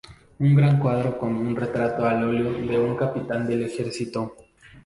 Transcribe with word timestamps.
Un 0.39 0.55
gran 0.55 0.79
cuadro 0.79 1.15
con 1.19 1.35
un 1.35 1.55
retrato 1.55 2.03
al 2.05 2.23
óleo 2.23 2.53
de 2.53 2.75
un 2.79 2.97
capitán 2.97 3.45
del 3.45 3.61
ejército. 3.65 4.35